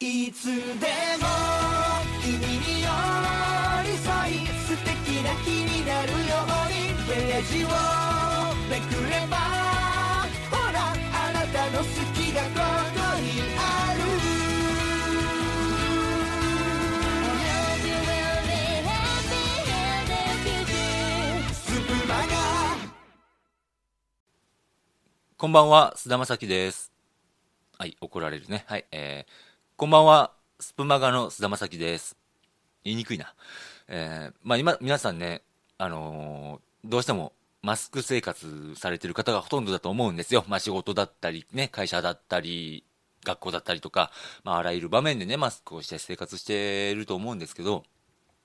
[0.00, 0.62] いつでも
[2.22, 2.88] 君に寄
[3.82, 7.66] り添い素敵な日になるようにページを
[8.70, 9.36] めくれば
[10.52, 11.84] ほらあなたの好
[12.14, 12.48] きがこ
[12.94, 14.00] こにある
[21.52, 22.22] スプマガ
[25.36, 26.92] こんばんは、菅田正樹です。
[27.78, 28.64] はい、怒られるね。
[28.68, 29.47] はい、えー、
[29.80, 32.16] こんばんは、スプマガの菅田正樹です。
[32.82, 33.32] 言いにくいな。
[33.86, 35.42] えー、まあ今、皆さんね、
[35.78, 37.32] あのーどうしても
[37.62, 40.44] マスク生活されてる方がほとんどだと思うんですよ。
[40.48, 42.82] まあ仕事だったり、ね、会社だったり、
[43.24, 44.10] 学校だったりとか、
[44.42, 47.84] まああらゆる場面でね、マスクをして生活してると思うんですけど、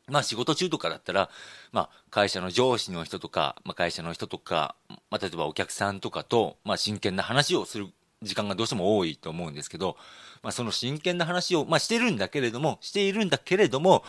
[0.08, 1.32] まあ仕事中とかだったら、
[1.72, 7.88] まあ会社の上司の人とか、まあ会社の人とか、まあ例えばお客さんとかと、まあ真剣な話をする
[8.24, 9.98] 時間がどうしても多いと思うんですけど、
[10.42, 14.04] まあその真剣な話を、まあしてるんだけれども、しているんだけれども、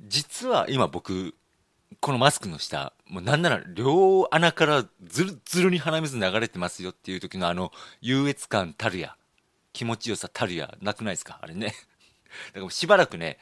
[0.00, 1.34] 実は今僕、
[2.00, 9.14] このマスクの下、もうなんなら両穴からずるずるに鼻水流れてますよっていう時のあの優越感たるや、
[9.72, 11.38] 気持ちよさたるや、なくないですか？
[11.40, 11.74] あれね。
[12.54, 13.38] だからしばらくね、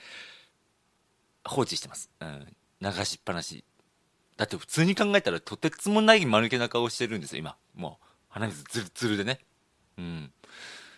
[1.44, 2.10] 放置してます。
[2.20, 2.56] うん。
[2.80, 3.64] 流しっぱなし。
[4.36, 7.56] だって普通に考えたらとてつもない間抜けな顔してるんですよ、今。
[7.74, 9.40] もう、鼻水ズルズルでね。
[10.00, 10.32] うん。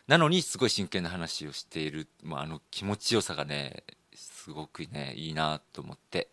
[0.06, 3.83] なのに、すごい真剣な話をしている、もうあの気持ちよさがね、
[4.14, 6.28] すごくね、いいなと思って。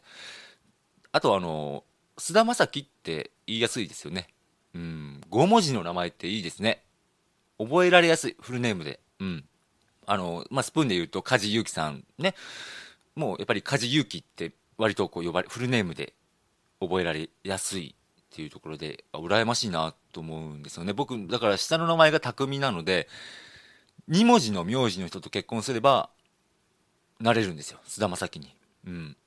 [1.12, 1.84] あとあの、
[2.18, 4.28] 菅田将暉って言いやすいですよね。
[4.76, 5.22] うん。
[5.30, 6.84] 5文字の名前っていいですね。
[7.58, 9.00] 覚えられやすい、フルネームで。
[9.20, 9.46] うん。
[10.06, 12.36] あの、まあ、スプーンで言うと、梶裕貴さんね。
[13.16, 16.14] もうやっぱり梶裕貴って割とこう呼ばれ、フルネームで
[16.80, 17.96] 覚えられやすい
[18.32, 20.94] っていうところで、羨ましいなと思うんですよね。
[20.94, 23.08] 僕、だから下の名前が匠なので、
[24.10, 26.10] 2文字の名字の人と結婚すれば、
[27.20, 27.80] なれるんですよ。
[27.86, 28.56] 菅田将暉に。
[28.86, 29.18] うん。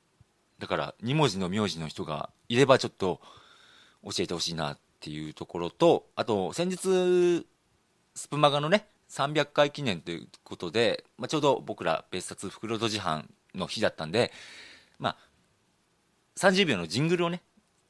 [0.59, 3.21] だから、2文字の名字の人がいればちょっと
[4.05, 7.47] 教えてほしいなっていうところと、あと、先日、
[8.15, 14.33] スプマガのね、300回記念ということで、まあ、ちょうど僕ら別冊袋とじ班の日だったんで、
[14.99, 15.17] まあ、
[16.37, 17.43] 30秒のジングルをね、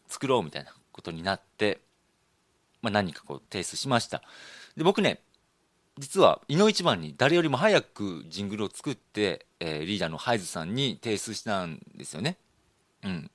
[0.08, 1.80] 作ろうみたいなことになって、
[2.82, 4.22] まあ、何かこう提出しました。
[4.76, 5.20] で、僕ね、
[5.98, 12.36] 実は、井の一番に誰よりも早くジングルを作って、えーリーダーのハイズさんに提出したんですよね。
[13.04, 13.30] うん。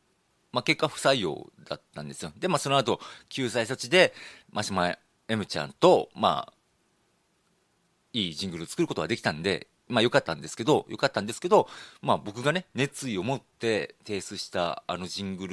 [0.52, 2.32] まあ、結果不採用だったんですよ。
[2.38, 4.14] で、まあ、その後、救済措置で、
[4.52, 4.98] マシマ
[5.28, 6.54] M ちゃんと、まあ、
[8.14, 11.68] いいジングルを作ることができたんで、まあ良かったんですけど、良かったんですけど、
[12.02, 15.48] まあ僕がね、熱意を持って提出したあのジング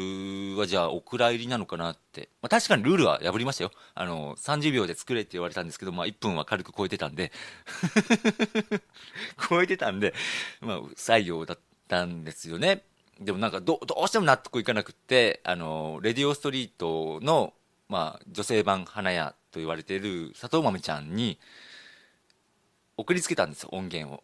[0.55, 2.28] ルはじゃあお蔵入りなのかなって。
[2.43, 3.71] まあ確かにルールは破りましたよ。
[3.94, 7.33] あの、30秒で作れって言われたんですけど、まあ1分は軽く超えてたんで、
[9.49, 10.15] 超えてたんで、
[10.61, 11.59] まあ不採用だっ
[11.89, 12.83] たんですよね。
[13.21, 17.53] でもなんかどどうしても納得いかなくって、あの、レディオストリートの、
[17.89, 21.39] まあ女性版花屋と言われている佐藤豆ちゃんに、
[22.97, 24.22] 送りつけたんですよ、音源を。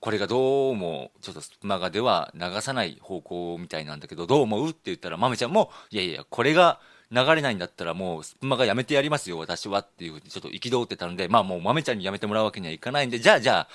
[0.00, 6.80] これがどうも、ちょっとスプマガでは流さない方向みたいなんだけど、どう思うって言ったら、まめちゃんも、いやいや、これが
[7.10, 13.68] 流れないんだったらもうスプマガやめてやりますよ、私はっていうふうにちょっと憤ってたので、まあもうまめちゃんにやめてもらうわけにはいかないんで、じゃあじゃあ、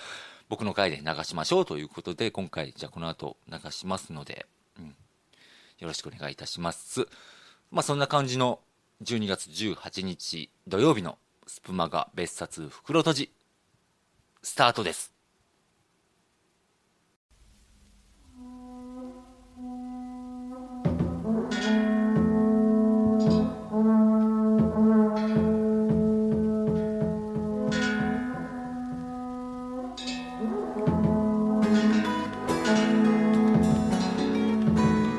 [0.49, 4.45] 僕の回で流しましょうということで、今回、じゃあこの後流しますので、
[4.79, 4.93] うん、よ
[5.81, 7.07] ろしくお願いいたします。
[7.71, 8.59] まあそんな感じの
[9.03, 13.31] 12月18日土曜日のスプマガ別冊袋閉じ
[14.45, 15.11] スタートです。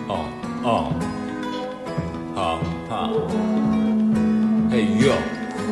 [0.09, 0.15] あ
[0.63, 0.93] あ
[2.37, 3.11] はは
[4.71, 5.13] Hey yo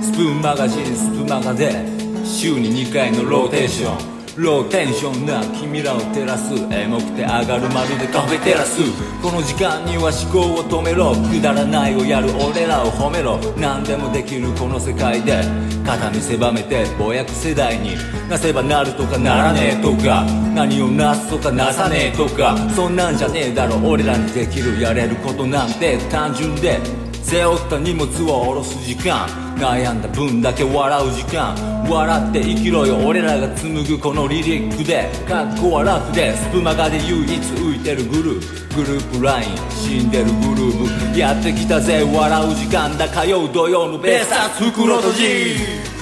[0.03, 1.94] スプーンマガジンスプマガで
[2.34, 4.15] 週に2回のローテーション。
[4.37, 6.53] ローテンションな君らを照らす。
[6.73, 8.81] エモくて上がるまるでカフェテラス。
[9.23, 11.14] この時間には思考を止めろ。
[11.14, 13.38] くだらないをやる俺らを褒めろ。
[13.56, 15.44] 何でもできるこの世界で。
[15.87, 17.94] 肩身狭めてぼやく世代に。
[18.29, 20.25] なせばなるとかならねえとか。
[20.56, 22.56] 何をなすとかなさねえとか。
[22.75, 23.76] そんなんじゃねえだろ。
[23.76, 26.81] 俺らにできるやれることなんて単純で。
[27.25, 29.26] 背負った荷物を下ろす時間。
[29.56, 31.55] 悩んだ分だけ笑う時間。
[31.88, 32.97] 笑って生きろよ。
[32.99, 35.11] 俺らが紡ぐこのリリックで。
[35.26, 38.76] 格好はラフでスプマガで唯一浮いてるグループ。
[38.76, 39.56] グループライン。
[39.71, 41.19] 死んでるグループ。
[41.19, 42.03] やってきたぜ。
[42.05, 43.09] 笑う時間だ。
[43.09, 45.94] 火曜土曜のベーサス袋閉じ。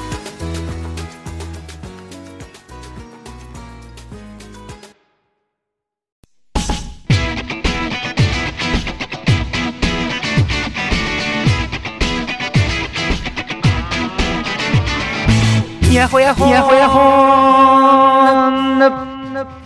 [16.03, 16.99] やほやほやほやほ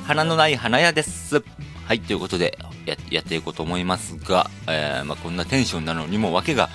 [0.04, 1.42] 花のない花屋です。
[1.86, 6.68] はい、ということでややっていこうと思いますが、えーまあ、こんなテンションなのにも訳が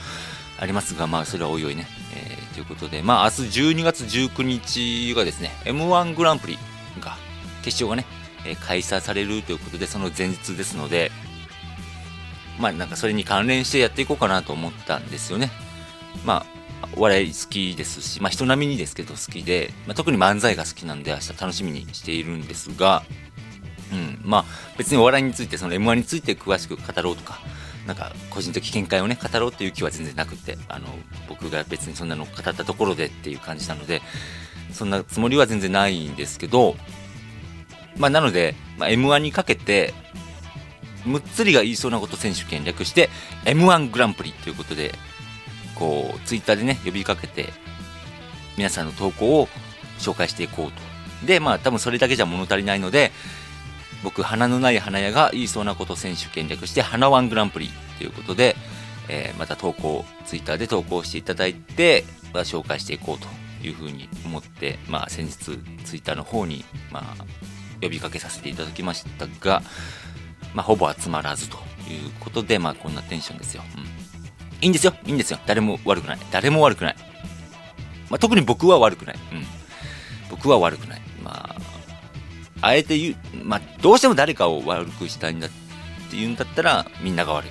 [0.60, 1.86] ありますが、まあ、それはおいおいね。
[2.16, 6.58] えーということで、まあ、明日12月19日がですね、M1 グランプリ
[7.00, 7.16] が、
[7.64, 8.06] 決勝がね、
[8.46, 11.12] えー開催されるということで、その前日ですので、
[12.60, 15.52] まあ、なんかそれに関連してやっていこうかなと思ったんですよね。
[16.26, 16.61] まあ、
[16.96, 23.04] お笑い好きですし、まあ、人並みにですけど好きで、まあ、特に漫才が好きなんで明日楽しみにしているんですが、
[23.92, 24.46] うん、まあ
[24.78, 27.40] 別にお笑いについてその M1 について詳しく語ろうとか
[27.88, 30.88] なんか個人的見解をね語ろうっていう気は全然なくてあの
[31.28, 34.02] 僕が別にそんなの語ったところでっていう感じなので
[34.72, 36.76] そんなつもりは全然ないんですけど
[37.98, 39.94] まあなので、まあ、M1 にかけて
[41.06, 43.10] むっつりが言いそうなこと選手権略して
[43.46, 44.94] M1 グランプリということで
[45.82, 47.52] こうツイッターでね呼びかけて
[48.56, 49.48] 皆さんの投稿を
[49.98, 51.26] 紹介していこうと。
[51.26, 53.12] でまあ多分それだけじゃ物足りないので
[54.04, 58.56] 僕花のない花屋が言いそうなこと選手権略して花ワングランプリということで、
[59.10, 63.28] えーまた投稿ツイッターで投稿していただいて、まあ、紹介していこうと
[63.68, 65.52] いうふうに思って、まあ、先日ツ
[65.96, 67.26] イッターの方に、まあ、
[67.82, 69.62] 呼びかけさせていただきましたが、
[70.54, 71.58] まあ、ほぼ集まらずと
[71.90, 74.01] いうことで、まあ、こんなテンションですよ、うん、
[74.62, 74.94] いいんですよ。
[75.06, 75.40] いいんですよ。
[75.46, 76.20] 誰も悪くない。
[76.32, 76.96] 誰も悪くない、
[78.10, 79.44] まあ、特に僕は悪くない、うん、
[80.30, 81.02] 僕は悪くない。
[81.24, 81.72] まあ
[82.62, 87.50] あえて言う、まあ、どうしても誰かを悪くしたいんだって言うんだったら、みんなが悪い。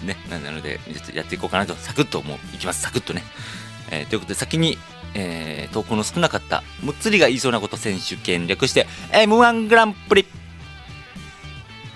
[0.00, 0.06] うん。
[0.06, 3.24] ね、なので、ちょっとやっていこうかなと、サクッともういきます、サクッとね。
[3.90, 4.78] えーということで、先に、
[5.14, 10.26] えー投稿の少なかった、むっつりが言いそうなこと選手権略して、M1 グランプリ。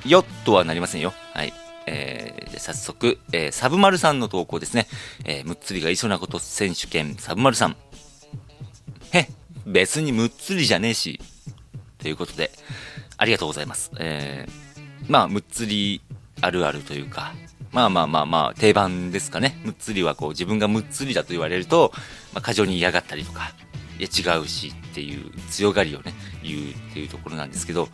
[0.06, 1.12] よっとはなりませんよ。
[1.34, 1.52] はい。
[2.56, 4.88] え、早速、えーサブマルさんの投稿ですね。
[5.24, 7.76] えーむっつりがいそうなこと選手権、サブマルさん。
[9.12, 9.28] へ、
[9.66, 11.20] 別にむっつりじゃねえし。
[11.98, 12.50] ということで、
[13.16, 13.90] ありがとうございます。
[13.98, 16.00] えー、まあ、むっつり
[16.40, 17.34] あるあるというか、
[17.72, 19.60] まあまあまあまあ、定番ですかね。
[19.64, 21.92] むっつりはこう、自分がむっつりだと言われると、
[22.32, 23.52] まあ、過剰に嫌がったりとか、
[23.98, 27.88] いや違うしっていう強がりをね、言うっていうところなんですけど、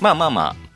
[0.00, 0.67] まあまあまあ、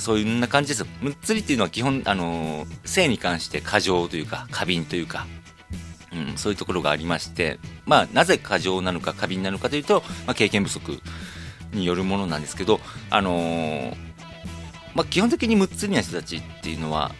[0.00, 0.86] そういうな感じです。
[1.00, 5.26] むっつりっていうのは基本、あの性に関して過剰というか、過敏というか、
[6.12, 11.00] うん、そういうところがありまして、まあ、なぜ過剰なのか過敏なのかというと、まあ、経験不足
[11.72, 12.80] によるものなんですけど、
[13.10, 14.10] あのー
[14.94, 17.12] まあ、基本的にむっつりな人たちっていうのは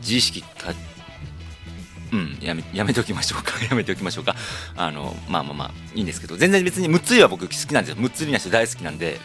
[0.00, 0.72] 自意識か
[2.12, 3.52] うんやめやめておきましょうか。
[3.68, 4.36] やめておきましょうか。
[4.76, 6.36] あのまあまあまあいいんですけど。
[6.36, 7.96] 全然別にむっつりは僕好きなんですよ。
[7.98, 9.18] むっつりな人大好きなんで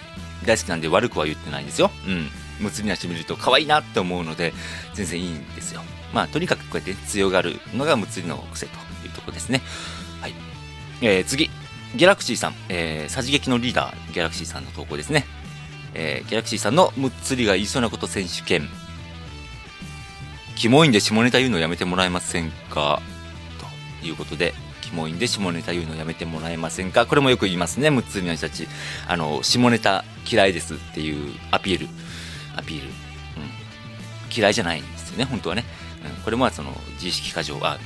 [0.46, 1.92] 大好きなんで悪くは言ってないんですよ。
[2.08, 2.32] うん。
[2.62, 4.54] むつりな人見ると可愛いなって思うので
[4.94, 5.82] 全然いいんですよ。
[6.14, 8.74] まあとにかくこうやって強がるのがむつりの癖と
[9.06, 9.62] いうところですね。
[10.22, 10.34] はい、
[11.02, 11.50] えー、次。
[11.94, 15.26] ギャラクシーさん、えー、さじ劇のリーダーギャラクシーさんの投稿ですね。
[15.94, 18.70] えーギャラクシーさんのむっつりが言いそうなこと選手権
[20.56, 23.02] キモいんで下ネタ言うのやめてもらえませんか？
[24.02, 27.06] ということでキモいんで下ネタ言うのやめてもらえませんか？
[27.06, 28.70] これもよく言いますねむつりの人たち。
[29.08, 31.88] あの下ネタ嫌いですっていうアピール。
[32.62, 32.94] アピール、うん、
[34.36, 35.66] 嫌いじゃないんですよね本当はね、
[36.18, 37.78] うん、これもその自意識過剰あ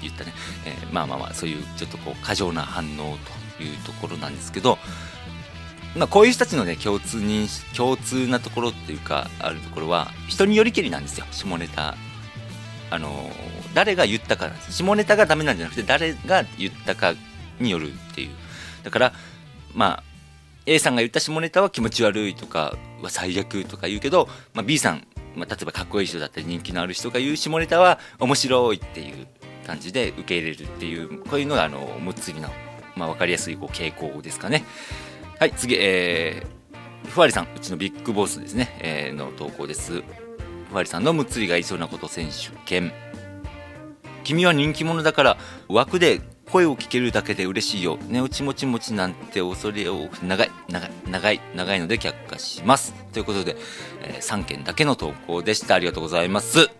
[0.00, 0.32] 言ったね、
[0.64, 3.18] えーまあまあまあそういうちょっとこう過剰な反応
[3.56, 4.78] というところなんですけど
[5.96, 11.96] まあ、こういう人たちのね共通に共通なところっていうかあるところは人によりけりなんですよ下ネタ。
[12.90, 17.14] あのー誰が言ったかなんです下ネタがダメなんじゃなくて誰が言ったか
[17.60, 18.30] によるっていう。
[18.84, 19.12] だから
[19.74, 20.02] まあ
[20.66, 25.06] A さんが言った下ネタは気持ち悪いとかは最悪とか言うけど、まあ、B さん、
[25.36, 29.26] まあ、例えばかっこいい人だったり人気のある人が言う下ネタは面白いっていう
[29.64, 32.48] 感じで受け入れるっていうこういうのがあのむっつりの、
[32.96, 34.64] まあ、分かりやすいこう傾向ですかね。
[35.38, 40.02] はい次えー、ふわりさんうちのビッグボスですね、えーの投稿です。
[40.70, 42.92] ふわりさんのむっつりが言いそうなこと選手権。
[44.24, 45.36] 君は人気者だから
[45.68, 47.98] 枠で声を聞けるだけで嬉しいよ。
[48.08, 52.94] 寝落ちもちもちなんて恐れを長い長い長い長いので却下します。
[53.12, 53.56] ということで、
[54.02, 55.74] え3件だけの投稿でした。
[55.74, 56.70] ありがとうございます、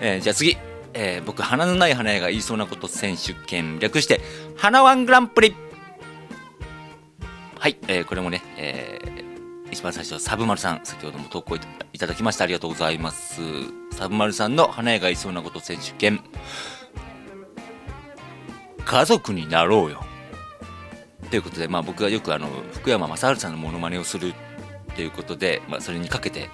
[0.00, 0.56] えーじゃあ次、
[0.94, 4.20] えー僕鼻のない花屋が言いそうなこと選手権略して
[4.56, 5.54] 花ワングランプリ。
[7.58, 9.22] はい、えーこれもね、えー
[9.72, 12.44] 一番最初サブマルさん先ほども投稿いただきました。
[12.44, 13.40] ありがとうございます。
[13.92, 16.20] サブマルさんの花屋が言いそうなこと選手権。
[18.84, 20.04] 家族になろうよ
[21.30, 24.34] ということで、まあ、僕がよくあの福山雅治さんのモノマネをする
[24.94, 26.50] ということで、まあ、それにかけて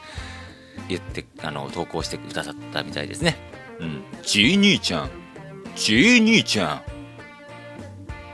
[0.88, 3.36] 言ってあの投稿してくださったみたいですね。
[3.80, 5.10] うん、ちい兄ちゃん
[5.74, 6.82] ちい兄ちゃん。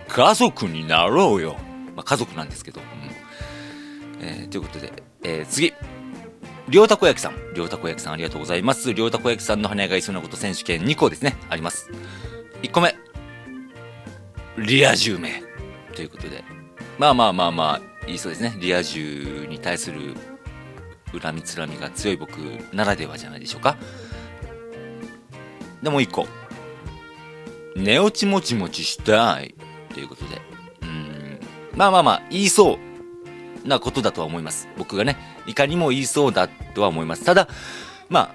[0.08, 1.56] 家族になろうよ。
[1.96, 2.80] まあ、家族なんですけど。
[2.80, 5.72] うんえーということで、えー次。
[6.68, 7.54] りょうたこ焼きさん。
[7.54, 8.94] りょうたこ焼きさんありがとうございます。
[8.94, 11.36] りょうたこ焼きさんの花屋がいそうなこと選手権2個ですね。
[11.50, 11.90] あります。
[12.62, 12.94] 1個目。
[14.58, 15.42] リア充名。
[15.94, 16.44] ということで。
[16.98, 18.54] まあまあまあまあ、いいそうですね。
[18.58, 20.14] リア充に対する
[21.20, 22.36] 恨みつらみが強い僕
[22.72, 23.76] ならではじゃないでしょうか。
[25.82, 26.26] でもう1個。
[27.76, 29.54] 寝落ちもちもちしたい。
[29.92, 30.40] ということで。
[30.82, 31.40] うん。
[31.74, 32.78] まあまあまあ、言いそ
[33.64, 34.68] うなことだとは思います。
[34.78, 37.24] 僕がね、いかにも言いそうだとは思います。
[37.24, 37.48] ただ、
[38.08, 38.34] まあ、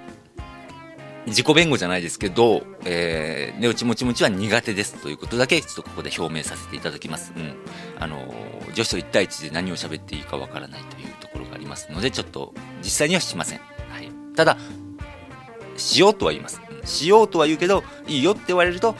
[1.29, 7.33] 自己弁護じゃないですけど、えー、寝落ちもちもちは苦手ですということだけ、ちょっとここで表明させていただきます。
[7.35, 7.55] うん。
[7.99, 8.33] あの、
[8.73, 13.59] 女子と1対1で何を喋っていいかわからないというところがありますので、ちょっと実際にはしません。
[13.59, 14.11] はい。
[14.35, 14.57] ただ、
[15.77, 16.61] しようとは言います。
[16.63, 18.95] うんしようとは言うけど、いいよって言われると、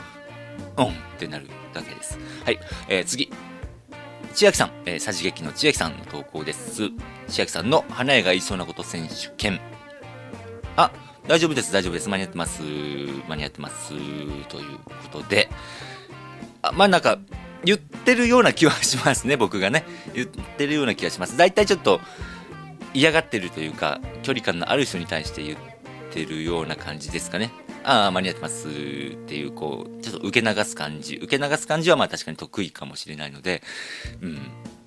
[0.76, 2.18] うんってなるだけです。
[2.44, 2.60] はい。
[2.88, 3.30] えー、次。
[4.32, 6.90] 千秋さん、えー、さじ劇の千秋さんの投稿です。
[7.26, 9.60] 千秋さんの花屋が言いそうなこと選手権。
[10.76, 10.92] あ、
[11.28, 12.08] 大丈夫です、大丈夫です。
[12.08, 12.62] 間に合ってます。
[13.28, 13.88] 間に合ってます。
[13.90, 14.78] という
[15.12, 15.48] ことで。
[16.62, 17.18] あ、まあなんか、
[17.64, 19.84] 言ってるような気はしますね、僕がね。
[20.14, 21.36] 言ってるような気がします。
[21.36, 22.00] 大体ちょっと
[22.94, 25.58] 嫌がってるというか、距離感のある人に対して言っ
[26.10, 27.50] てるような感じですかね。
[27.84, 28.70] ああ、間に合ってますっ
[29.26, 31.16] ていう、こう、ちょっと受け流す感じ。
[31.16, 33.62] 受け流す感じはまあ確かに得意かもしれないので、
[34.20, 34.38] うん、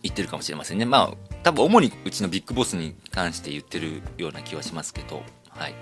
[0.04, 0.86] 言ってるかもしれませんね。
[0.86, 5.24] まあ、多分主にうちのビッグボスに関して言ってるような気はしますけど、
[5.56, 5.76] はい。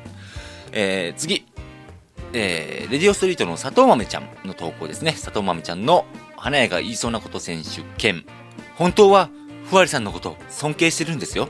[0.71, 1.45] えー、次。
[2.33, 5.11] えー、レディオストリートの佐藤豆ちゃんの投稿ですね。
[5.11, 6.05] 佐藤豆ちゃんの
[6.37, 8.25] 花屋が言いそうなこと選手権。
[8.75, 9.29] 本当は、
[9.65, 11.49] ふわりさんのこと尊敬してるんですよ。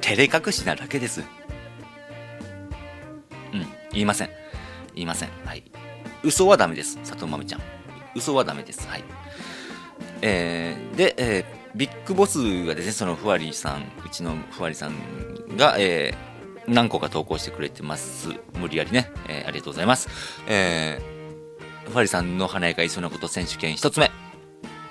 [0.00, 1.22] 照れ隠しなだけです。
[3.52, 4.30] うん、言いません。
[4.94, 5.30] 言いません。
[5.44, 5.64] はい。
[6.22, 6.98] 嘘はダメです。
[6.98, 7.60] 佐藤豆ちゃん。
[8.14, 8.86] 嘘はダメです。
[8.86, 9.04] はい。
[10.20, 14.94] えー、で、えービッグボスがですね、そのふわりさん、うちのふわりさん
[15.56, 16.33] が、えー
[16.66, 18.28] 何個か投稿してくれてます。
[18.58, 19.10] 無理やりね。
[19.28, 20.08] えーありがとうございます。
[20.46, 24.10] えー、ふわりさんの花屋がいそうなこと選手権一つ目。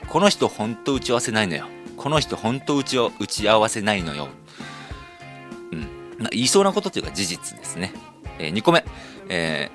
[0.07, 1.65] この人ほんと打ち合わせないのよ。
[1.97, 4.27] この人ほんと打ち打ち合わせないのよ。
[5.71, 5.87] うん。
[6.31, 7.93] 言いそうなことというか事実ですね。
[8.39, 8.83] え2個目。
[9.29, 9.71] え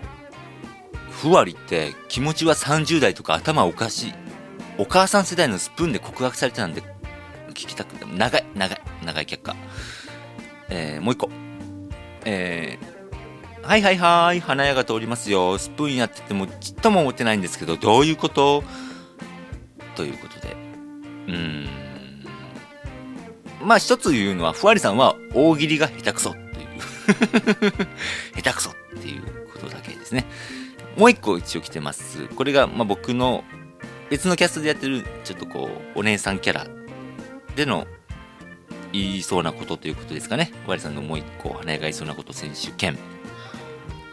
[1.02, 4.14] ー、ふわりって気持ちは30代とか頭おかしい。
[4.78, 6.82] お母さん世代のスプーンで告白されてたんで
[7.48, 9.56] 聞きたくて長い、長い、長い却下。
[10.70, 11.47] えー、もう一個。
[12.30, 15.56] えー、はいはいはい、花屋が通りますよ。
[15.56, 18.62] スプーンやっててもちっとも思ってないんですけど、どういうこと？
[19.96, 20.54] ということで。
[21.26, 21.68] うーん。
[23.62, 26.44] まあ一つ言うのは、ふわりさんは大喜利が下手くそという。
[28.36, 30.26] 下手くそっていうことだけですね。
[30.98, 32.26] もう一個一応来てます。
[32.28, 33.42] これが、まあ、僕の
[34.10, 36.66] 別のキャストでやってる、ちょっとこう、お姉さんキャラ
[37.56, 37.86] での
[38.92, 40.52] 言いそうなことということですかね。
[40.66, 42.98] わりさんのもう一個、花屋がいそうなこと選手権。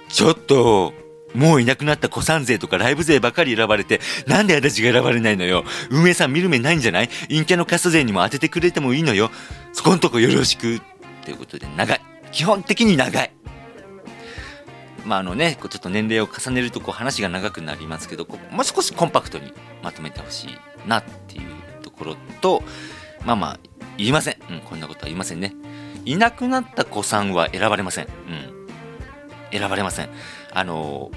[0.09, 0.93] ちょっと、
[1.33, 5.65] もういなくなった古参勢とかライブ勢ばかり選ばれて、なんで私が選ばれないのよ。
[5.89, 7.09] 運営さん見る目ないんじゃない？
[7.27, 9.31] 陰キャのキャスト勢にも当ててくれてもいいのよ。
[9.73, 10.81] そこんとこよろしく。
[11.25, 12.01] ということで、長い。
[12.31, 13.31] 基本的に長い。
[15.03, 19.53] まああのね、ちょっと年齢を重ねるとこう話が長くなりますけど、もう少しコンパクトに
[19.83, 21.43] まとめてほしいなっていう
[21.83, 22.63] ところと、
[23.25, 23.59] まあまあ、
[23.97, 24.37] 言いません。
[24.49, 25.53] うん、こんなことは言いませんね。
[26.05, 28.05] いなくなった子さんは選ばれません。
[28.05, 29.57] うん。
[29.57, 30.09] 選ばれません。
[30.53, 31.11] あの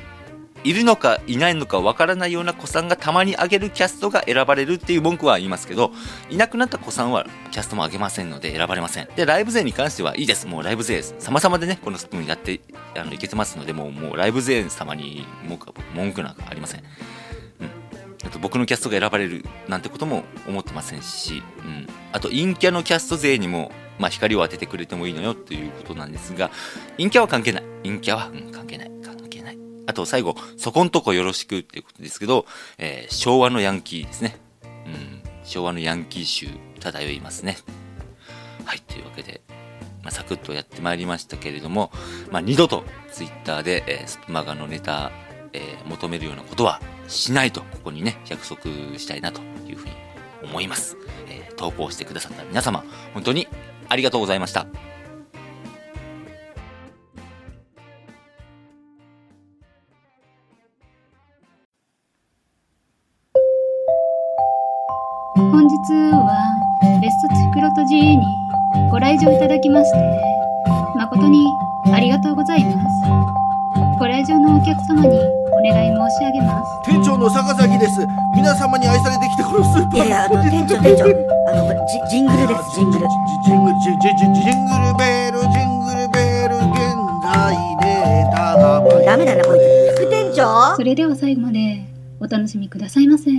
[0.65, 5.93] いるのかいないのかわからないような子さんがたまに挙げるキャストが選ばれるっていう文句は言いますけど、
[6.31, 9.09] いなくなった子さんはキャストも挙げませんので選ばれません。
[9.15, 10.47] で、ライブ勢に関してはいいです。
[10.47, 12.61] もうライブ勢様々でね、このスプーンやって、
[12.97, 16.83] あの、いけてますので、もう、もうライブ勢様に文句文句なんかありません。
[18.29, 18.31] うん。
[18.31, 21.87] あと僕のキャストが選ばれるなんてことも思ってませんし、うん。
[22.13, 26.51] あと陰キャのキャスト勢にも、まあ光を当ててくれてもいいのよということなんですが、
[26.97, 27.65] 陰キャは関係ない。
[27.85, 28.91] 陰キャは、うん、関係ない。
[29.03, 29.59] 関係ない。
[29.87, 32.47] あと最後、そこんとこよろしくっていうことですけど、
[32.79, 34.37] えー昭和のヤンキーですね。
[34.87, 35.23] うん。
[35.45, 36.49] 昭和のヤンキー集
[36.81, 37.59] 漂いますね。
[38.65, 39.41] はい、というわけで、
[40.03, 41.91] まあ、サクッとやってまいりましたけれども、
[42.31, 45.11] まあ、二度とツイッターで、えースプマガのネタ、
[45.53, 48.63] えー求めるようなことはしないと、ここにね、約束
[48.99, 49.93] したいなというふうに
[50.45, 50.97] 思います。
[51.29, 53.49] えー投稿してくださった皆様、本当に
[53.89, 54.67] ありがとうございました。
[65.35, 65.77] 本日
[66.13, 68.27] はベストチクロト G に
[68.91, 69.99] ご来場いただきまして
[70.97, 71.47] 誠に
[71.93, 72.73] ありがとうございま
[73.97, 76.71] すご来場のお客様にお願い申し上げます。
[76.87, 78.07] 店長の坂崎です。
[78.33, 79.95] 皆様に愛されてきたこのスーパー。
[79.97, 81.05] いやいやあの店長店長。
[81.05, 83.09] あのこれジジングルですジングル。
[83.45, 86.63] ジングルジンジンジンジングルベルジングルベル現
[87.23, 89.63] 在データがもうダメだなこいつ
[89.97, 90.77] 副店長？
[90.77, 91.85] それでは最後まで
[92.21, 93.31] お楽しみくださいませ。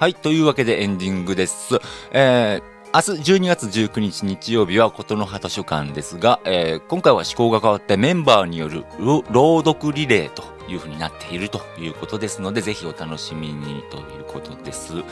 [0.00, 1.78] はい、というわけでエンディングです。
[2.10, 15.04] えー、明日12月19日日曜日は琴の葉図書館ですが、えー今回は趣向が変わってメンバーによる朗読リレーというふうになっているということですので、ぜひお楽しみにということです。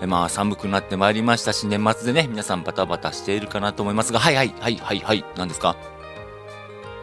[0.00, 5.76] えまあ寒くなってまいりましたし、年末でね、皆さんバタバタしているかなと思いますが、はいはいはいはいはい、何ですか？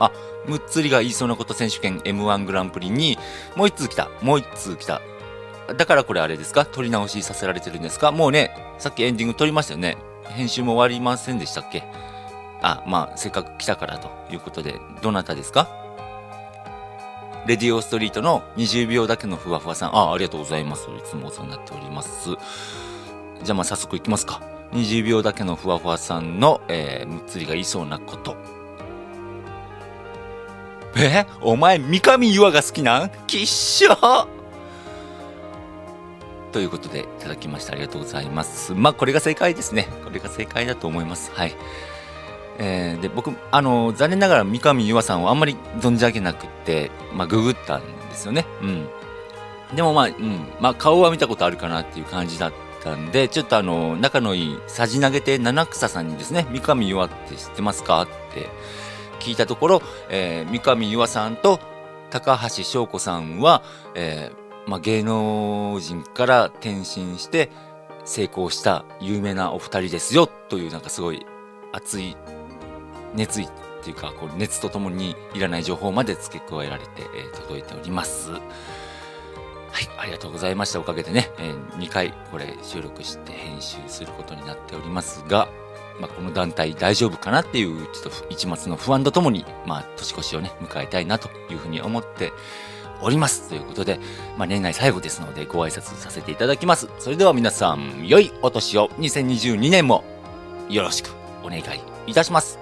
[0.01, 0.11] あ、
[0.45, 3.17] むっつりが言いそうなこと選手権 M1 グランプリに、
[3.55, 5.01] もう一通来た、もう一通来た。
[5.75, 6.65] だからこれあれですか？
[6.65, 8.11] 撮り直しさせられてるんですか？
[8.11, 9.97] もうね、さっきエンディング撮りましたよね。
[10.29, 11.83] 編集も終わりませんでしたっけ？
[12.61, 15.69] あ、まあ、せっかく来たからということで、どなたですか？
[17.45, 19.95] レディオストリートの20秒だけのふわふわさん。
[19.95, 20.83] あ、ありがとうございます。
[20.83, 22.31] いつもお世話になっております。
[23.43, 24.41] じゃあまあ早速いきますか。
[24.73, 28.35] 20秒だけのふわふわさんの、えー、むっつりがいそうなこと。
[30.97, 31.25] え？
[31.41, 33.11] お前、三上優愛が好きなん？
[33.27, 34.27] きっしょ
[36.51, 37.73] ということでいただきました。
[37.73, 38.73] ありがとうございます。
[38.73, 39.87] まあ、これが正解ですね。
[40.03, 41.31] これが正解だと思います。
[41.33, 41.55] はい。
[42.59, 48.45] えーで、僕、あの、残念ながら三上優愛さんをあんまり存じ上げなくって、まあ、ググったんですよね。
[48.61, 48.87] うん。
[49.75, 50.47] でもまあ、うん。
[50.59, 58.49] まあ、顔は見たことあるかなっていう感じだったんで、ちょっとあの、仲のいい、さじ投げて七草さんにですね、三上優愛って知ってますかって
[59.19, 61.59] 聞いたところ、えー三上優愛さんと
[62.09, 63.61] 高橋翔子さんは、
[63.93, 67.49] えーまあ、芸能人から転身して
[68.05, 71.25] 成功した有名なお二人ですよというなんかすごい
[71.71, 72.15] 熱い
[73.15, 73.49] 熱意っ
[73.83, 78.31] ていうかこう熱とともにいらない情報まで付け加えられて、えー届いております。
[78.31, 78.39] は
[79.81, 80.79] い、ありがとうございました。
[80.79, 85.47] おかげでね、え2回これ収録して編集することになっておりますが、
[85.99, 92.33] まあ、この団体大丈夫かなっていうちょっと一末の不安とともに、まあ、年越しをね、迎えたいなというふうに思って
[93.01, 93.49] おります。
[93.49, 93.99] ということで、
[94.37, 96.89] まあ、年内最後ですのでご挨拶させていただきます。
[96.99, 100.03] それでは皆さん、良いお年を2022年も
[100.69, 101.11] よろしく
[101.43, 101.63] お願い
[102.07, 102.59] いたします。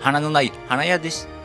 [0.00, 1.41] 花のない花屋でした。